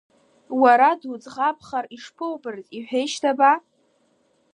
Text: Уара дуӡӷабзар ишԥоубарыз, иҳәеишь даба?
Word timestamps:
Уара 0.61 0.91
дуӡӷабзар 0.99 1.85
ишԥоубарыз, 1.95 2.67
иҳәеишь 2.77 3.17
даба? 3.23 3.51